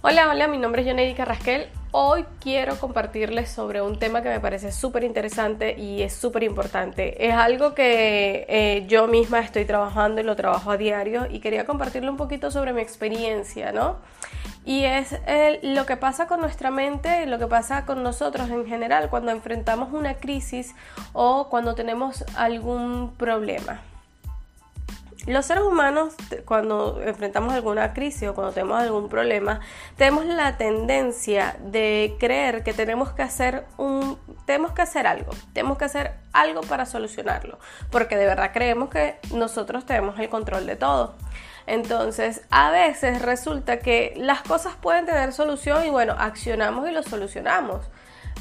[0.00, 1.66] Hola, hola, mi nombre es Yoneidi Carrasquel.
[1.90, 7.26] Hoy quiero compartirles sobre un tema que me parece súper interesante y es súper importante.
[7.26, 11.66] Es algo que eh, yo misma estoy trabajando y lo trabajo a diario y quería
[11.66, 13.96] compartirle un poquito sobre mi experiencia, ¿no?
[14.64, 15.16] Y es
[15.62, 19.92] lo que pasa con nuestra mente, lo que pasa con nosotros en general cuando enfrentamos
[19.92, 20.76] una crisis
[21.12, 23.80] o cuando tenemos algún problema.
[25.28, 26.14] Los seres humanos,
[26.46, 29.60] cuando enfrentamos alguna crisis o cuando tenemos algún problema,
[29.98, 35.76] tenemos la tendencia de creer que tenemos que hacer un, tenemos que hacer algo, tenemos
[35.76, 37.58] que hacer algo para solucionarlo,
[37.90, 41.14] porque de verdad creemos que nosotros tenemos el control de todo.
[41.66, 47.02] Entonces, a veces resulta que las cosas pueden tener solución y bueno, accionamos y lo
[47.02, 47.84] solucionamos.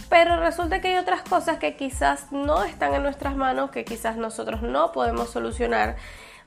[0.10, 4.16] Pero resulta que hay otras cosas que quizás no están en nuestras manos, que quizás
[4.16, 5.98] nosotros no podemos solucionar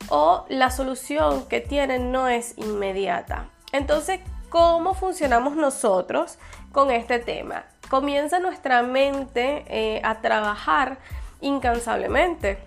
[0.09, 3.48] o la solución que tienen no es inmediata.
[3.73, 6.38] Entonces, ¿cómo funcionamos nosotros
[6.73, 7.65] con este tema?
[7.88, 10.98] Comienza nuestra mente eh, a trabajar
[11.40, 12.59] incansablemente,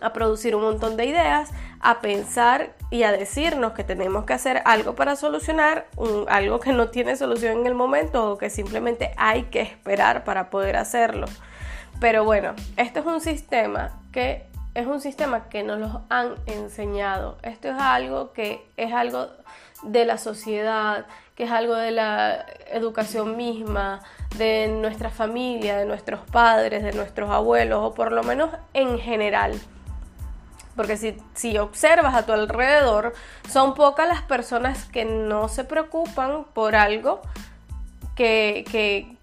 [0.00, 4.62] a producir un montón de ideas, a pensar y a decirnos que tenemos que hacer
[4.64, 5.86] algo para solucionar
[6.28, 10.50] algo que no tiene solución en el momento o que simplemente hay que esperar para
[10.50, 11.26] poder hacerlo.
[12.00, 14.47] Pero bueno, este es un sistema que
[14.78, 17.36] es un sistema que nos lo han enseñado.
[17.42, 19.26] Esto es algo que es algo
[19.82, 24.02] de la sociedad, que es algo de la educación misma,
[24.36, 29.60] de nuestra familia, de nuestros padres, de nuestros abuelos, o por lo menos en general.
[30.76, 33.14] Porque si, si observas a tu alrededor,
[33.48, 37.20] son pocas las personas que no se preocupan por algo
[38.14, 39.17] que, que,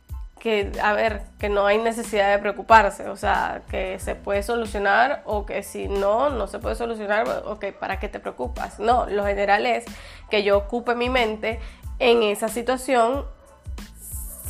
[0.46, 5.24] que, a ver, que no hay necesidad de preocuparse, o sea, que se puede solucionar
[5.26, 8.78] o que si no, no se puede solucionar, ok, ¿para qué te preocupas?
[8.80, 9.86] No, lo general es
[10.30, 11.60] que yo ocupe mi mente
[11.98, 13.26] en esa situación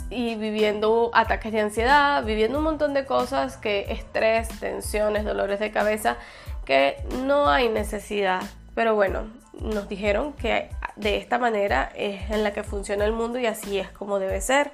[0.09, 5.71] y viviendo ataques de ansiedad, viviendo un montón de cosas que estrés, tensiones, dolores de
[5.71, 6.17] cabeza,
[6.65, 8.41] que no hay necesidad.
[8.73, 9.29] Pero bueno,
[9.61, 13.79] nos dijeron que de esta manera es en la que funciona el mundo y así
[13.79, 14.73] es como debe ser.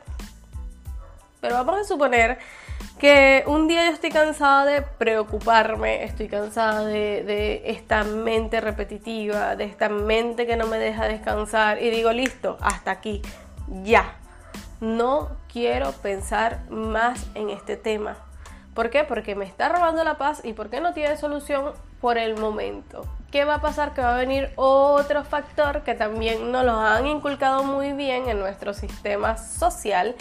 [1.41, 2.37] Pero vamos a suponer
[2.99, 9.63] que un día yo estoy cansada de preocuparme, estoy cansada de, esta mente repetitiva, de
[9.63, 13.23] esta mente que no me deja descansar y digo, listo, hasta aquí,
[13.83, 14.17] ya.
[14.81, 18.17] No quiero pensar más en este tema.
[18.75, 19.03] ¿Por qué?
[19.03, 23.05] Porque me está robando la paz y porque no tiene solución por el momento.
[23.31, 23.93] ¿Qué va a pasar?
[23.93, 28.39] Que va a venir otro factor que también nos lo han inculcado muy bien en
[28.39, 30.15] nuestro sistema social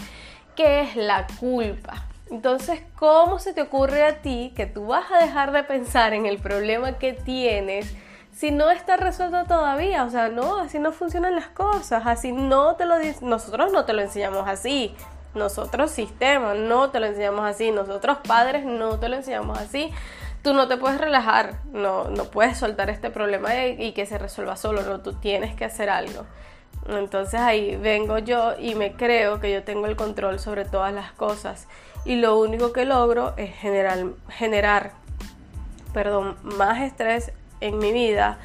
[0.63, 2.05] ¿Qué es la culpa?
[2.31, 6.27] Entonces, ¿cómo se te ocurre a ti que tú vas a dejar de pensar en
[6.27, 7.95] el problema que tienes
[8.31, 10.05] si no está resuelto todavía?
[10.05, 13.95] O sea, no, así no funcionan las cosas, así no te lo nosotros no te
[13.95, 14.95] lo enseñamos así.
[15.35, 19.91] Nosotros sistema no te lo enseñamos así, nosotros padres no te lo enseñamos así.
[20.43, 24.57] Tú no te puedes relajar, no, no puedes soltar este problema y que se resuelva
[24.57, 26.27] solo, no, tú tienes que hacer algo.
[26.89, 31.13] Entonces ahí vengo yo y me creo que yo tengo el control sobre todas las
[31.13, 31.69] cosas
[32.05, 33.99] y lo único que logro es generar,
[34.31, 34.93] generar
[35.93, 38.39] perdón, más estrés en mi vida.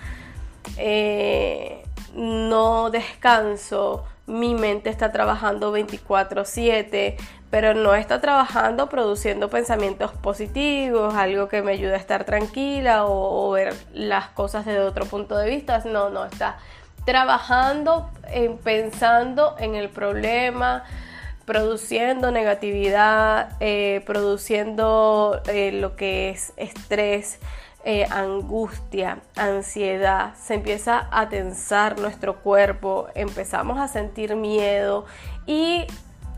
[0.78, 7.18] Eh, no descanso, mi mente está trabajando 24/7,
[7.50, 13.50] pero no está trabajando produciendo pensamientos positivos, algo que me ayude a estar tranquila o,
[13.50, 15.82] o ver las cosas desde otro punto de vista.
[15.86, 16.58] No, no, está
[17.06, 20.84] trabajando en pensando en el problema,
[21.46, 27.40] produciendo negatividad, eh, produciendo eh, lo que es estrés,
[27.84, 35.06] eh, angustia, ansiedad, se empieza a tensar nuestro cuerpo, empezamos a sentir miedo
[35.46, 35.86] y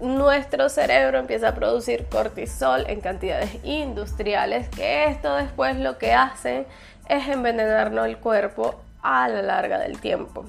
[0.02, 6.66] nuestro cerebro empieza a producir cortisol en cantidades industriales, que esto después lo que hace
[7.08, 10.46] es envenenarnos el cuerpo a la larga del tiempo.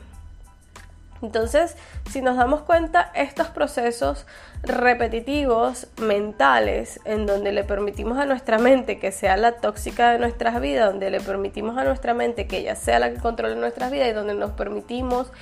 [1.20, 1.76] Entonces,
[2.11, 4.26] si nos damos cuenta, estos procesos
[4.62, 10.61] repetitivos mentales, en donde le permitimos a nuestra mente que sea la tóxica de nuestras
[10.61, 14.09] vidas, donde le permitimos a nuestra mente que ella sea la que controle nuestras vidas
[14.09, 15.32] y donde nos permitimos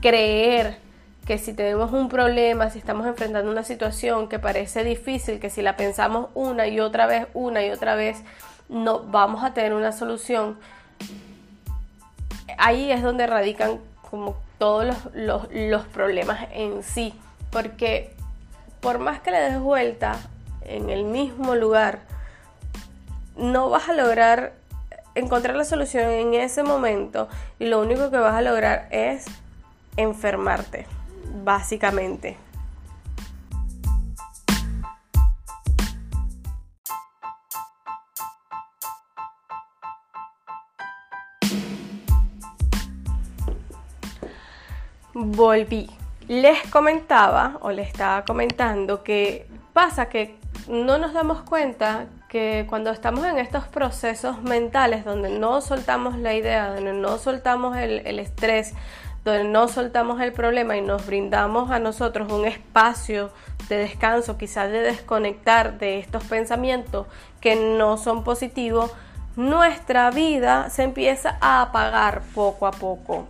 [0.00, 0.78] creer
[1.26, 5.62] que si tenemos un problema, si estamos enfrentando una situación que parece difícil, que si
[5.62, 8.22] la pensamos una y otra vez, una y otra vez,
[8.68, 10.58] no vamos a tener una solución.
[12.58, 13.80] Ahí es donde radican
[14.10, 17.12] como todos los, problemas en sí.
[17.50, 18.14] Porque
[18.80, 20.16] por más que le des vuelta
[20.62, 21.98] en el mismo lugar,
[23.36, 24.54] no vas a lograr
[25.14, 27.28] encontrar la solución en ese momento
[27.58, 29.26] y lo único que vas a lograr es
[29.98, 30.86] enfermarte.
[31.44, 32.38] básicamente.
[45.34, 45.90] Volví.
[46.28, 50.36] Les comentaba o les estaba comentando que pasa que
[50.68, 56.34] no nos damos cuenta que cuando estamos en estos procesos mentales donde no soltamos la
[56.34, 58.74] idea, donde no soltamos el, el estrés,
[59.24, 63.30] donde no soltamos el problema y nos brindamos a nosotros un espacio
[63.68, 67.08] de descanso, quizás de desconectar de estos pensamientos
[67.40, 68.92] que no son positivos,
[69.34, 73.26] nuestra vida se empieza a apagar poco a poco.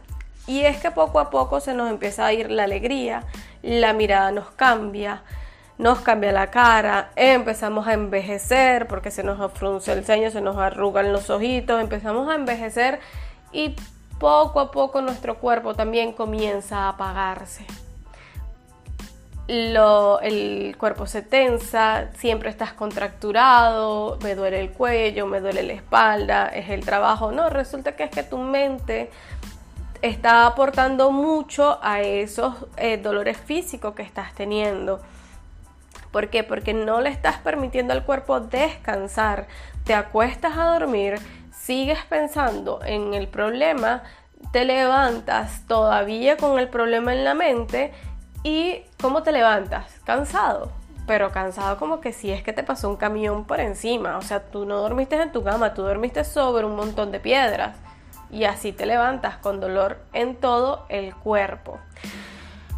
[0.47, 3.25] Y es que poco a poco se nos empieza a ir la alegría,
[3.63, 5.23] la mirada nos cambia,
[5.79, 10.57] nos cambia la cara, empezamos a envejecer porque se nos frunce el ceño, se nos
[10.57, 13.01] arrugan los ojitos, empezamos a envejecer
[13.53, 13.75] y
[14.19, 17.67] poco a poco nuestro cuerpo también comienza a apagarse.
[19.49, 26.49] el cuerpo se tensa, siempre estás contracturado, me duele el cuello, me duele la espalda,
[26.49, 27.33] es el trabajo.
[27.33, 29.11] No, resulta que es que tu mente
[30.05, 35.01] está aportando mucho a esos eh, dolores físicos que estás teniendo.
[36.13, 36.45] ¿Por qué?
[36.45, 39.47] Porque no le estás permitiendo al cuerpo descansar.
[39.85, 41.15] Te acuestas a dormir,
[41.53, 44.03] sigues pensando en el problema,
[44.53, 47.95] te levantas todavía con el problema en la mente
[48.43, 50.01] y ¿cómo te levantas?
[50.05, 50.71] Cansado.
[51.07, 54.19] Pero cansado como que si es que te pasó un camión por encima.
[54.19, 57.77] O sea, tú no dormiste en tu cama, tú dormiste sobre un montón de piedras
[58.31, 61.79] y así te levantas con dolor en todo el cuerpo.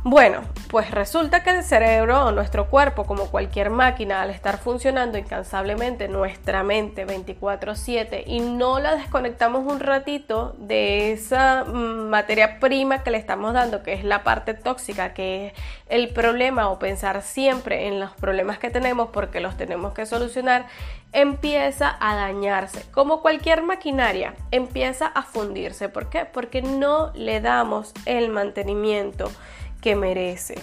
[0.08, 5.18] Bueno, pues resulta que el cerebro o nuestro cuerpo, como cualquier máquina, al estar funcionando
[5.18, 13.02] incansablemente nuestra mente 24/7 y no la desconectamos un ratito de esa mm, materia prima
[13.02, 15.54] que le estamos dando, que es la parte tóxica, que es
[15.88, 20.66] el problema o pensar siempre en los problemas que tenemos porque los tenemos que solucionar,
[21.12, 22.88] empieza a dañarse.
[22.92, 25.88] Como cualquier maquinaria, empieza a fundirse.
[25.88, 26.26] ¿Por qué?
[26.26, 29.32] Porque no le damos el mantenimiento
[29.80, 30.56] que merece.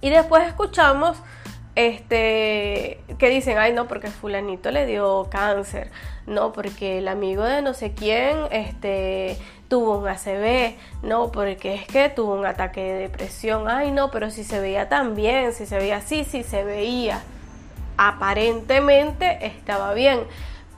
[0.00, 1.16] Y después escuchamos
[1.76, 5.90] este que dicen, ay no, porque fulanito le dio cáncer,
[6.26, 11.86] no, porque el amigo de no sé quién este tuvo un ACV, no, porque es
[11.86, 15.66] que tuvo un ataque de depresión, ay no, pero si se veía tan bien, si
[15.66, 17.22] se veía así, si se veía
[17.96, 20.20] aparentemente estaba bien,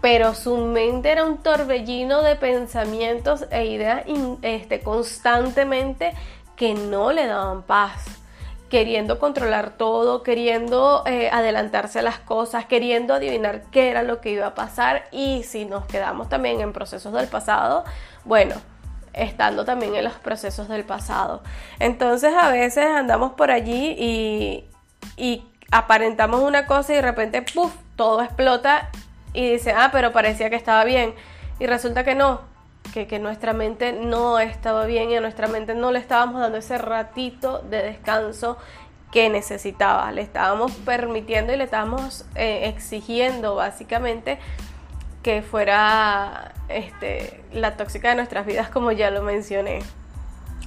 [0.00, 4.04] pero su mente era un torbellino de pensamientos e ideas
[4.42, 6.12] este, constantemente
[6.56, 8.04] que no le daban paz,
[8.68, 14.30] queriendo controlar todo, queriendo eh, adelantarse a las cosas, queriendo adivinar qué era lo que
[14.30, 17.84] iba a pasar y si nos quedamos también en procesos del pasado,
[18.24, 18.56] bueno,
[19.12, 21.42] estando también en los procesos del pasado.
[21.78, 24.64] Entonces a veces andamos por allí y,
[25.16, 28.90] y aparentamos una cosa y de repente, ¡puf!, todo explota
[29.32, 31.14] y dice, ah, pero parecía que estaba bien.
[31.58, 32.40] Y resulta que no,
[33.04, 36.78] que, nuestra mente no estaba bien y a nuestra mente no le estábamos dando ese
[36.78, 38.56] ratito de descanso
[39.12, 40.10] que necesitaba.
[40.12, 44.38] Le estábamos permitiendo y le estábamos eh, exigiendo básicamente
[45.22, 49.80] que fuera este, la tóxica de nuestras vidas, como ya lo mencioné.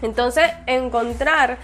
[0.01, 1.57] Entonces, encontrar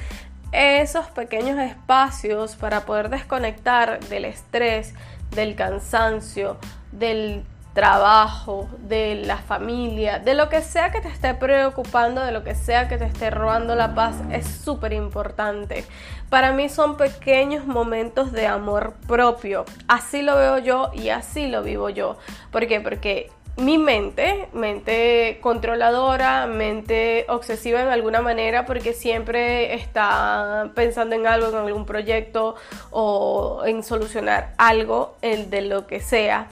[0.51, 4.93] esos pequeños espacios para poder desconectar del estrés,
[5.31, 6.57] del cansancio,
[6.91, 7.43] del
[7.75, 12.55] trabajo, de la familia, de lo que sea que te esté preocupando, de lo que
[12.55, 15.85] sea que te esté robando la paz, es súper importante.
[16.29, 19.65] Para mí son pequeños momentos de amor propio.
[19.89, 22.17] Así lo veo yo y así lo vivo yo.
[22.49, 22.79] ¿Por qué?
[22.79, 31.27] Porque mi mente, mente controladora, mente obsesiva en alguna manera, porque siempre está pensando en
[31.27, 32.55] algo, en algún proyecto
[32.91, 36.47] o en solucionar algo de lo que sea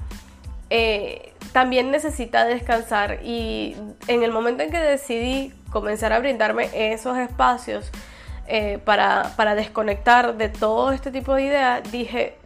[0.76, 3.78] eh, también necesita descansar y
[4.08, 7.92] en el momento en que decidí comenzar a brindarme esos espacios
[8.48, 12.40] eh, para, para desconectar de todo este tipo de ideas, dije,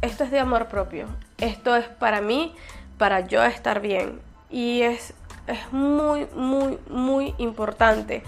[0.00, 1.08] esto es de amor propio,
[1.38, 2.54] esto es para mí,
[2.98, 5.12] para yo estar bien y es,
[5.48, 8.22] es muy, muy, muy importante,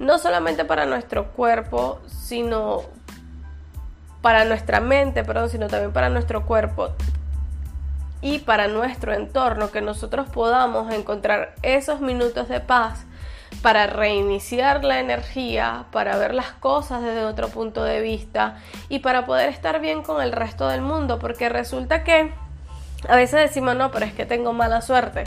[0.00, 2.82] no solamente para nuestro cuerpo, sino
[4.20, 6.94] para nuestra mente, perdón, sino también para nuestro cuerpo
[8.22, 13.04] y para nuestro entorno, que nosotros podamos encontrar esos minutos de paz
[13.60, 18.56] para reiniciar la energía, para ver las cosas desde otro punto de vista
[18.88, 22.32] y para poder estar bien con el resto del mundo, porque resulta que
[23.08, 25.24] a veces decimos, no, pero es que tengo mala suerte.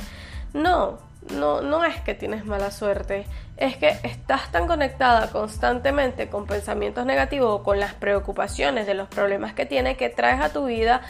[0.54, 0.98] No,
[1.34, 3.26] no, no es que tienes mala suerte,
[3.58, 9.08] es que estás tan conectada constantemente con pensamientos negativos o con las preocupaciones de los
[9.08, 11.02] problemas que tienes que traes a tu vida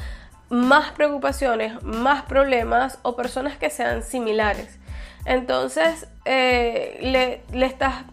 [0.49, 4.77] más preocupaciones, más problemas o personas que sean similares.
[5.25, 8.03] Entonces, eh, le, le estás,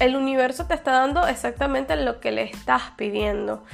[0.00, 3.64] el universo te está dando exactamente lo que le estás pidiendo.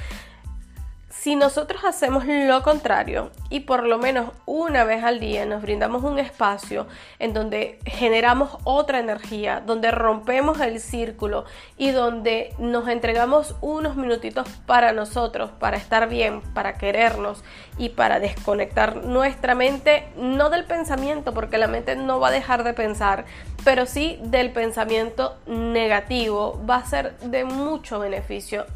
[1.09, 6.03] Si nosotros hacemos lo contrario y por lo menos una vez al día nos brindamos
[6.03, 6.85] un espacio
[7.17, 11.45] en donde generamos otra energía, donde rompemos el círculo
[11.77, 17.43] y donde nos entregamos unos minutitos para nosotros, para estar bien, para querernos
[17.79, 22.63] y para desconectar nuestra mente, no del pensamiento, porque la mente no va a dejar
[22.63, 23.25] de pensar,
[23.63, 28.67] pero sí del pensamiento negativo, va a ser de mucho beneficio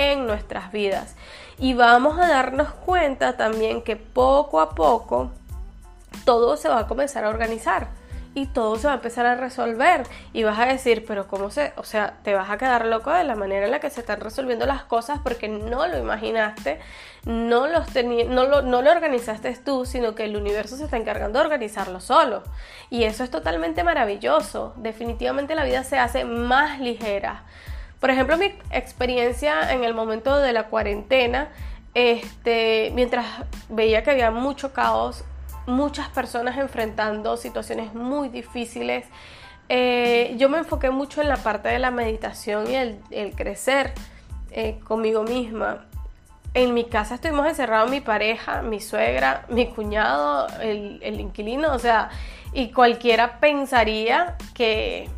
[0.00, 1.14] en nuestras vidas.
[1.58, 5.30] Y vamos a darnos cuenta también que poco a poco
[6.24, 7.88] todo se va a comenzar a organizar
[8.34, 11.72] y todo se va a empezar a resolver y vas a decir, pero ¿cómo se?
[11.76, 14.20] O sea, te vas a quedar loco de la manera en la que se están
[14.20, 16.78] resolviendo las cosas porque no lo imaginaste,
[17.24, 17.88] no, los
[18.28, 22.00] no, lo, no lo organizaste tú, sino que el universo se está encargando de organizarlo
[22.00, 22.42] solo.
[22.88, 24.74] Y eso es totalmente maravilloso.
[24.76, 27.42] Definitivamente la vida se hace más ligera.
[28.00, 31.50] Por ejemplo, mi experiencia en el momento de la cuarentena,
[31.92, 33.26] este, mientras
[33.68, 35.24] veía que había mucho caos,
[35.66, 39.04] muchas personas enfrentando situaciones muy difíciles,
[39.68, 43.92] eh, yo me enfoqué mucho en la parte de la meditación y el, crecer
[44.50, 45.84] eh, conmigo misma.
[46.54, 51.78] En mi casa estuvimos encerrados mi pareja, mi suegra, mi cuñado, el, el inquilino, o
[51.78, 52.08] sea,
[52.52, 55.08] y cualquiera pensaría que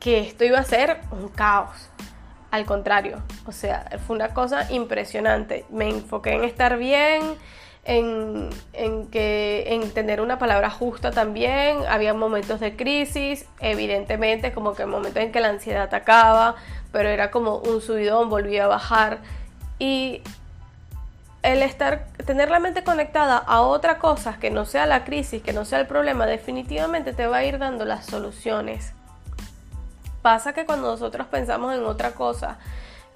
[0.00, 1.90] que esto iba a ser un caos.
[2.50, 5.66] Al contrario, o sea, fue una cosa impresionante.
[5.68, 7.36] Me enfoqué en estar bien,
[7.84, 11.78] en, que, en tener una palabra justa también.
[11.88, 16.56] Había momentos de crisis, evidentemente, como que momentos en que la ansiedad atacaba,
[16.92, 19.18] pero era como un subidón, volvía a bajar.
[19.78, 20.22] Y
[21.42, 25.52] el estar, tener la mente conectada a otra cosa que no sea la crisis, que
[25.52, 28.92] no sea el problema, definitivamente te va a ir dando las soluciones.
[30.22, 32.58] Pasa que cuando nosotros pensamos en otra cosa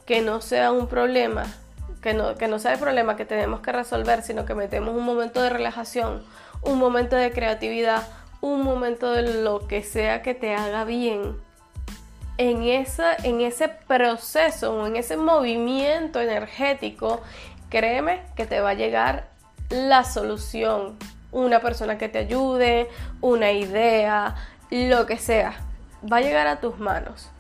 [0.07, 1.45] que no sea un problema,
[2.01, 5.05] que no, que no sea el problema que tenemos que resolver, sino que metemos un
[5.05, 6.23] momento de relajación,
[6.63, 8.07] un momento de creatividad,
[8.41, 11.37] un momento de lo que sea que te haga bien,
[12.39, 17.21] en, esa, en ese proceso o en ese movimiento energético,
[17.69, 19.29] créeme que te va a llegar
[19.71, 20.97] la solución.
[21.31, 22.89] Una persona que te ayude,
[23.21, 24.35] una idea,
[24.71, 25.55] lo que sea
[26.11, 27.31] va a llegar a tus manos.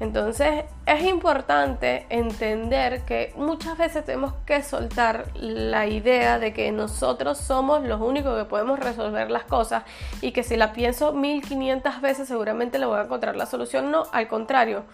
[0.00, 7.38] Entonces es importante entender que muchas veces tenemos que soltar la idea de que nosotros
[7.38, 9.82] somos los únicos que podemos resolver las cosas
[10.20, 13.90] y que si la pienso 1500 veces seguramente le voy a encontrar la solución.
[13.90, 14.84] No, al contrario.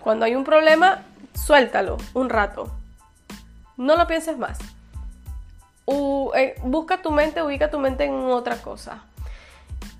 [0.00, 1.02] Cuando hay un problema,
[1.34, 2.72] suéltalo un rato.
[3.76, 4.58] No lo pienses más.
[6.34, 9.02] Eh, busca tu mente, ubica tu mente en otra cosa.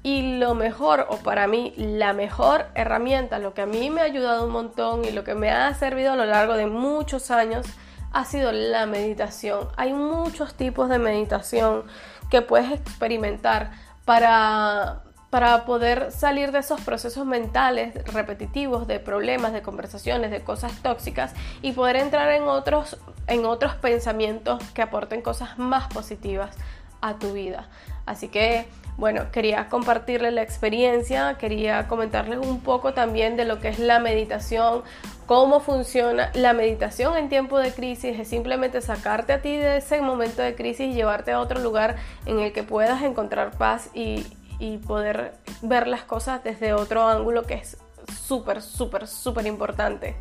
[0.03, 4.05] Y lo mejor, o para mí, la mejor herramienta, lo que a mí me ha
[4.05, 7.67] ayudado un montón y lo que me ha servido a lo largo de muchos años,
[8.13, 9.69] ha sido la meditación.
[9.77, 11.85] Hay muchos tipos de meditación
[12.31, 13.71] que puedes experimentar
[14.05, 20.73] para, para poder salir de esos procesos mentales repetitivos de problemas, de conversaciones, de cosas
[20.83, 21.33] tóxicas
[21.63, 26.57] y poder entrar en otros, en otros pensamientos que aporten cosas más positivas
[27.01, 27.69] a tu vida.
[28.05, 33.69] Así que bueno, quería compartirles la experiencia, quería comentarles un poco también de lo que
[33.69, 34.83] es la meditación,
[35.27, 40.01] cómo funciona la meditación en tiempo de crisis, es simplemente sacarte a ti de ese
[40.01, 41.97] momento de crisis y llevarte a otro lugar
[42.27, 44.27] en el que puedas encontrar paz y,
[44.59, 47.79] y poder ver las cosas desde otro ángulo que es
[48.13, 50.17] súper, súper, súper importante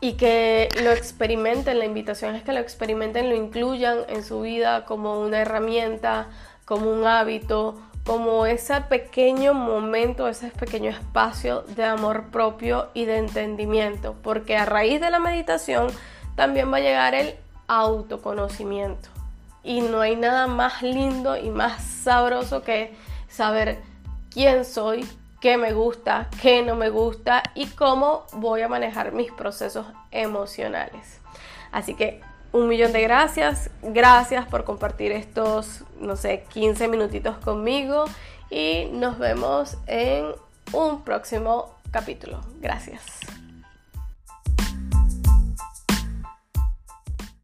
[0.00, 1.78] y que lo experimenten.
[1.78, 6.28] La invitación es que lo experimenten, lo incluyan en su vida como una herramienta,
[6.66, 13.16] como un hábito, como ese pequeño momento, ese pequeño espacio de amor propio y de
[13.16, 15.88] entendimiento, porque a raíz de la meditación
[16.34, 17.34] también va a llegar el
[17.68, 19.08] autoconocimiento.
[19.64, 22.94] Y no hay nada más lindo y más sabroso que
[23.28, 23.78] saber
[24.30, 25.08] quién soy,
[25.40, 31.20] qué me gusta, qué no me gusta y cómo voy a manejar mis procesos emocionales.
[31.72, 32.20] Así que
[32.56, 33.70] un millón de gracias.
[33.82, 38.04] Gracias por compartir estos, no sé, 15 minutitos conmigo
[38.50, 40.26] y nos vemos en
[40.72, 42.40] un próximo capítulo.
[42.60, 43.02] Gracias.